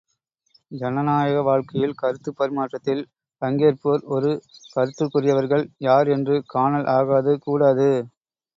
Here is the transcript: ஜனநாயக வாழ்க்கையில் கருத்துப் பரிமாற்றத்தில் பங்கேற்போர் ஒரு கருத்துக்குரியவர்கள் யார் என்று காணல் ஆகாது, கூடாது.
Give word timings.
ஜனநாயக 0.71 1.41
வாழ்க்கையில் 1.41 1.93
கருத்துப் 1.93 2.37
பரிமாற்றத்தில் 2.39 3.03
பங்கேற்போர் 3.41 4.03
ஒரு 4.15 4.31
கருத்துக்குரியவர்கள் 4.75 5.65
யார் 5.81 6.09
என்று 6.09 6.37
காணல் 6.49 6.89
ஆகாது, 6.97 7.33
கூடாது. 7.39 7.89